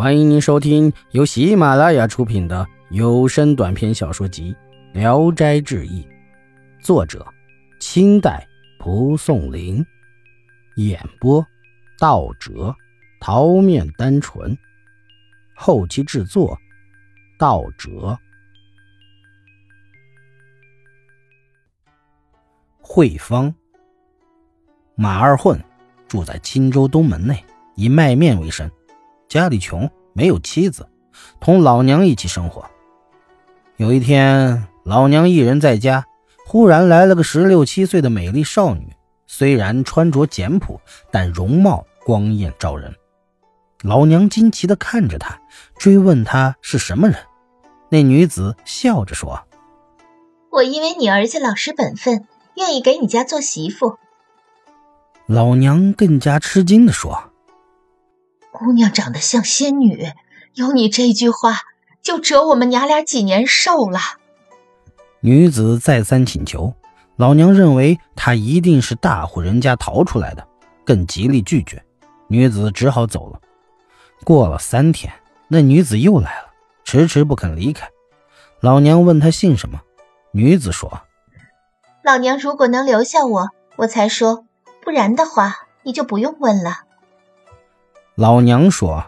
[0.00, 4.56] 欢迎您收听由喜马拉雅出品的有声短篇小说集
[4.98, 6.02] 《聊斋志异》，
[6.82, 7.22] 作者：
[7.80, 8.48] 清代
[8.78, 9.84] 蒲松龄，
[10.76, 11.46] 演播：
[11.98, 12.74] 道哲、
[13.20, 14.56] 桃面单纯，
[15.54, 16.58] 后期制作：
[17.38, 18.18] 道哲。
[22.80, 23.54] 慧芳，
[24.94, 25.62] 马二混
[26.08, 27.44] 住在青州东门内，
[27.74, 28.66] 以卖面为生。
[29.28, 29.88] 家里穷，
[30.20, 30.86] 没有妻子，
[31.40, 32.66] 同老娘一起生活。
[33.78, 36.04] 有一天，老娘一人在家，
[36.44, 38.94] 忽然来了个十六七岁的美丽少女，
[39.26, 40.78] 虽然穿着简朴，
[41.10, 42.94] 但容貌光艳照人。
[43.80, 45.40] 老娘惊奇地看着她，
[45.78, 47.16] 追问她是什么人。
[47.88, 49.44] 那女子笑着说
[50.52, 52.26] ：“我因为你儿子老实本分，
[52.56, 53.96] 愿意给你家做媳妇。”
[55.24, 57.29] 老娘更加吃惊地说。
[58.60, 60.12] 姑娘长得像仙女，
[60.52, 61.62] 有你这句话，
[62.02, 63.98] 就折我们娘俩几年寿了。
[65.20, 66.74] 女子再三请求，
[67.16, 70.46] 老娘认为她一定是大户人家逃出来的，
[70.84, 71.82] 更极力拒绝。
[72.28, 73.40] 女子只好走了。
[74.24, 75.10] 过了三天，
[75.48, 76.50] 那女子又来了，
[76.84, 77.88] 迟迟不肯离开。
[78.60, 79.80] 老娘问她姓什么，
[80.32, 81.00] 女子说
[82.04, 84.44] ：“老娘如果能留下我，我才说；
[84.84, 86.82] 不然的话，你就不用问了。”
[88.20, 89.06] 老娘说：“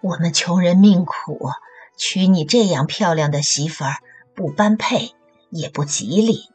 [0.00, 1.50] 我们穷人命苦，
[1.98, 3.96] 娶你这样漂亮的媳妇儿
[4.34, 5.14] 不般配，
[5.50, 6.48] 也不吉利。”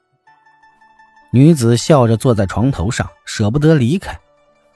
[1.32, 4.20] 女子笑着坐在床头上，舍不得离开。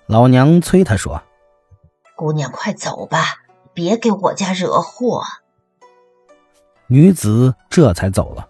[0.05, 1.23] 老娘催她说
[2.15, 3.39] ：“姑娘，快走吧，
[3.73, 5.23] 别给我家惹祸。”
[6.85, 8.47] 女子这才走了。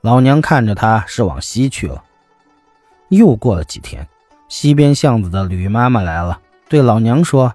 [0.00, 2.02] 老娘看着她是往西去了。
[3.10, 4.08] 又过了几天，
[4.48, 6.40] 西边巷子的吕妈妈来了，
[6.70, 7.54] 对老娘说。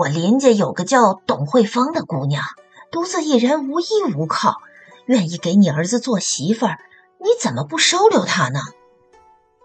[0.00, 2.42] 我林家有个叫董慧芳的姑娘，
[2.90, 3.84] 独自一人无依
[4.16, 4.56] 无靠，
[5.04, 6.78] 愿意给你儿子做媳妇儿，
[7.18, 8.60] 你怎么不收留她呢？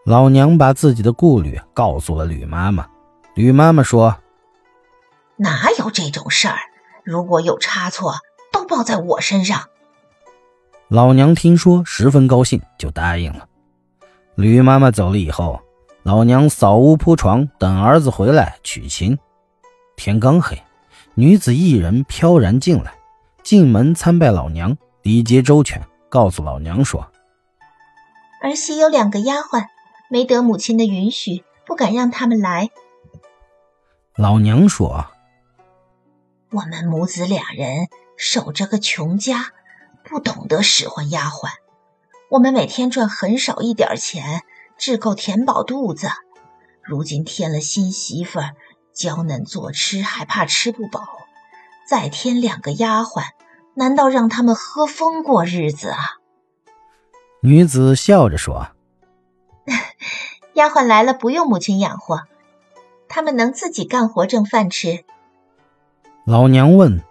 [0.03, 2.85] 老娘把自己的顾虑告诉了吕妈妈。
[3.34, 4.18] 吕妈妈说
[5.38, 6.57] ：“哪有这种事儿？
[7.06, 8.16] 如果有差错，
[8.51, 9.69] 都报在我身上。”
[10.91, 13.47] 老娘听说十分高兴，就答应了。
[14.35, 15.62] 吕妈妈走了以后，
[16.03, 19.18] 老娘扫屋铺床，等儿子回来娶亲。
[19.95, 20.61] 天刚黑，
[21.16, 22.94] 女子一人飘然进来，
[23.44, 27.09] 进门参拜老娘，礼节周全，告诉老娘说
[28.44, 29.67] ：“儿媳有两个丫鬟，
[30.09, 32.69] 没得母亲的允许，不敢让他们来。”
[34.16, 35.07] 老娘说
[36.51, 39.53] ：“我们母子俩人守着个穷家，
[40.03, 41.50] 不懂得使唤丫鬟。
[42.29, 44.44] 我们每天赚很少一点钱，
[44.77, 46.09] 只够填饱肚子。
[46.83, 48.51] 如今添了新媳妇儿。”
[48.95, 51.28] 娇嫩做吃还怕吃不饱，
[51.85, 53.25] 再添两个丫鬟，
[53.73, 56.17] 难道让他们喝风过日子啊？
[57.41, 58.69] 女子笑着说：
[60.56, 62.23] “丫鬟来了不用母亲养活，
[63.09, 65.03] 他们能自己干活挣饭吃。”
[66.25, 67.03] 老娘问：“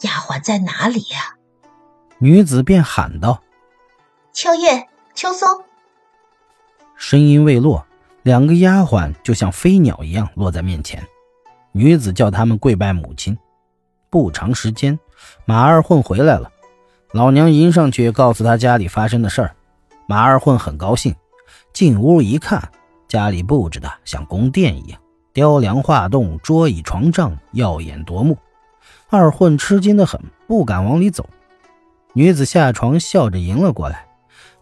[0.00, 1.36] 丫鬟在哪里呀？”
[2.18, 3.42] 女子便喊道
[4.32, 5.64] ：“秋叶、秋松。”
[6.96, 7.86] 声音未落。
[8.22, 11.04] 两个丫鬟就像飞鸟一样落在面前，
[11.72, 13.36] 女子叫他们跪拜母亲。
[14.10, 14.98] 不长时间，
[15.44, 16.50] 马二混回来了，
[17.12, 19.56] 老娘迎上去告诉他家里发生的事儿。
[20.06, 21.14] 马二混很高兴，
[21.72, 22.70] 进屋一看，
[23.08, 25.00] 家里布置的像宫殿一样，
[25.32, 28.38] 雕梁画栋，桌椅床帐，耀眼夺目。
[29.08, 31.28] 二混吃惊的很，不敢往里走。
[32.12, 34.06] 女子下床笑着迎了过来，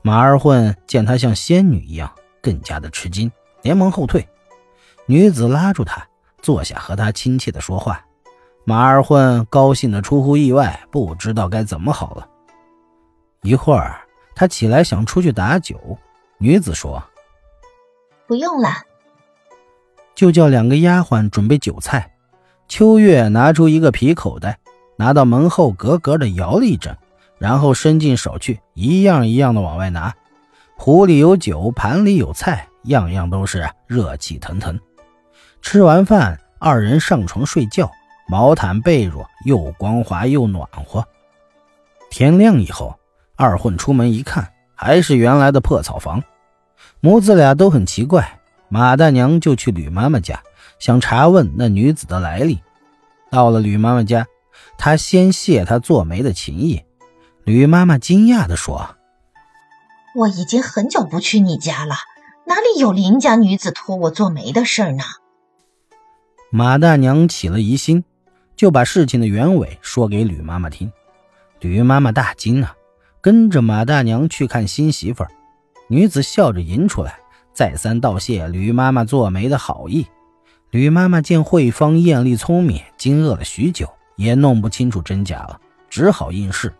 [0.01, 2.11] 马二混见她像仙女一样，
[2.41, 3.31] 更加的吃惊。
[3.63, 4.27] 连忙后退，
[5.07, 6.07] 女子拉住他，
[6.41, 8.05] 坐下和他亲切的说话。
[8.65, 12.29] 马二混高兴的出乎意外，不知道该怎么好了。
[13.43, 14.01] 一会儿，
[14.35, 15.99] 他起来想出去打酒，
[16.39, 17.03] 女子说
[18.29, 18.69] ：“不用了。”
[20.15, 22.13] 就叫两个丫鬟准备酒菜。
[22.69, 24.59] 秋月拿出一个皮口袋，
[24.97, 26.97] 拿到门后格格的摇了一阵，
[27.39, 30.15] 然后伸进手去，一样一样的往外拿。
[30.77, 32.69] 壶里有酒，盘里有菜。
[32.85, 34.79] 样样都是热气腾腾。
[35.63, 37.91] 吃完饭，二人上床睡觉，
[38.29, 41.07] 毛毯被褥又光滑又暖和。
[42.11, 42.99] 天亮以后，
[43.37, 46.23] 二混出门一看，还是原来的破草房。
[47.01, 48.39] 母子俩都很奇怪。
[48.73, 50.41] 马大娘就去吕妈妈家，
[50.79, 52.63] 想查问那女子的来历。
[53.29, 54.27] 到了吕妈妈家，
[54.79, 56.85] 她先谢她做媒的情谊。
[57.43, 58.97] 吕妈妈惊讶地说
[60.15, 61.97] ：“我已经很久不去你家了。”
[62.47, 65.03] 哪里有邻家女子托我做媒的事儿呢？
[66.51, 68.05] 马大娘起了疑心，
[68.57, 70.93] 就把事情的原委说给吕妈妈听。
[71.61, 72.75] 吕妈妈大惊啊，
[73.21, 75.31] 跟着马大娘去看新媳妇儿。
[75.89, 77.21] 女子笑着迎出来，
[77.53, 80.07] 再三道谢吕妈妈做媒的好意。
[80.71, 86.73] 吕妈妈见慧芳艳丽聪明，惊愕了许久，也弄不清楚真假了，只好应是。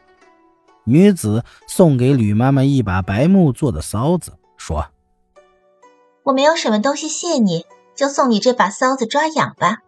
[0.85, 4.87] 女子送给吕妈妈一把白木做的骚子，说
[6.25, 9.81] ：“我没有什么东西谢你。”就送你这把骚子抓痒吧。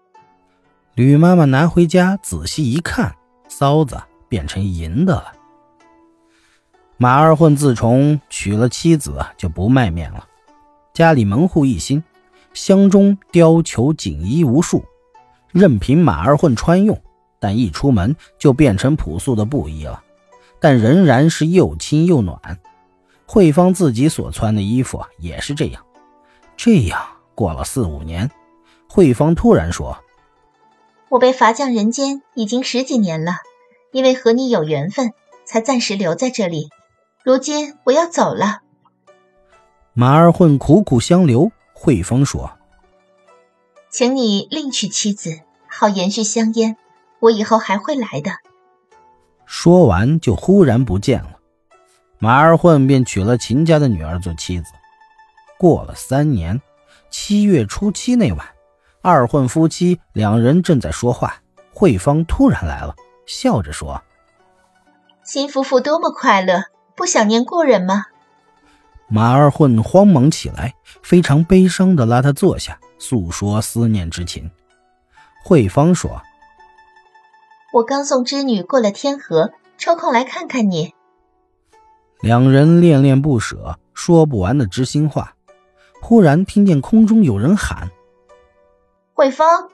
[0.95, 3.17] 吕妈妈拿回家仔细一看，
[3.49, 3.99] 骚子
[4.29, 5.33] 变成银的了。
[6.99, 10.29] 马二混自从娶了妻子，就不卖面了。
[10.93, 12.05] 家里门户一新，
[12.53, 14.85] 箱中貂裘锦衣无数，
[15.53, 17.01] 任凭马二混穿用。
[17.41, 20.03] 但一出门就变成朴素的布衣了，
[20.61, 22.39] 但仍然是又轻又暖。
[23.25, 25.83] 慧芳自己所穿的衣服也是这样，
[26.65, 27.03] 这样。
[27.35, 28.31] 过了四五年，
[28.89, 29.99] 慧芳突然说
[31.11, 33.33] ：“我被罚降人间已经十几年了，
[33.91, 35.11] 因为和你有缘分，
[35.45, 36.69] 才暂时留在这里。
[37.25, 38.61] 如今我要走了。”
[39.93, 42.53] 马二混苦苦相留，慧芳说
[43.91, 46.77] ：“请你另娶妻子，好延续香烟。
[47.19, 48.31] 我以后还会来的。”
[49.47, 51.41] 说完就忽然不见了。
[52.21, 54.73] 马二混便娶了秦家的女儿做妻子。
[55.63, 56.61] 过了三年。
[57.09, 58.45] 七月初七那晚，
[59.01, 61.37] 二混夫妻两人正在说话，
[61.73, 64.03] 慧芳突然来了，笑着说
[65.23, 66.65] ：“新夫妇多么快乐，
[66.97, 68.07] 不想念故人吗？”
[69.07, 74.51] 马二混慌忙起来，非常悲伤地拉他坐下，诉说思念之情。
[75.45, 76.23] 慧芳说
[77.73, 80.93] ：“我刚送织女过了天河，抽空来看看你。”
[82.21, 85.37] 两人恋恋不舍，说不完的知心话。
[86.05, 87.91] 忽然听见空中有人喊
[89.15, 89.71] ：“慧芳！”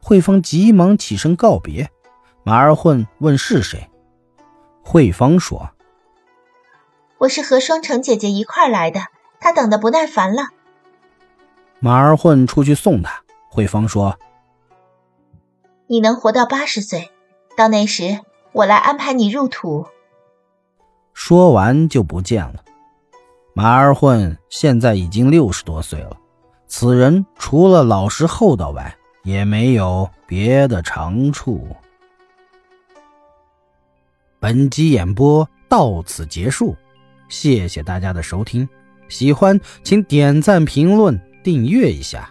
[0.00, 1.90] 慧芳急忙起身告别。
[2.44, 3.90] 马二混问是谁，
[4.84, 5.70] 慧芳说
[7.18, 9.00] ：“我是和双城姐姐一块来的，
[9.40, 10.42] 她等的不耐烦了。”
[11.80, 13.22] 马二混出去送她。
[13.48, 14.18] 慧芳说
[15.88, 17.10] ：“你能活到八十岁，
[17.56, 18.20] 到那时
[18.52, 19.86] 我来安排你入土。”
[21.12, 22.62] 说完就不见了。
[23.58, 26.16] 马二混现在已经六十多岁了，
[26.68, 31.66] 此人除了老实厚道外，也没有别的长处。
[34.38, 36.76] 本集演播到此结束，
[37.28, 38.68] 谢谢大家的收听，
[39.08, 42.30] 喜欢请点赞、评论、订阅一下。